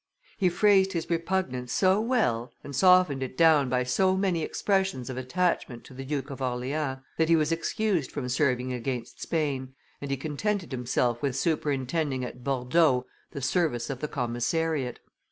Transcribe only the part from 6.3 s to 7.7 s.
of Orleans, that he was